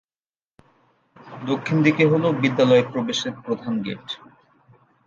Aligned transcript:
দক্ষিণ 1.43 1.77
দিকে 1.85 2.03
হলো 2.07 2.27
বিদ্যালয়ে 2.41 2.83
প্রবেশের 2.91 3.33
প্রধান 3.43 3.73
গেট। 3.85 4.05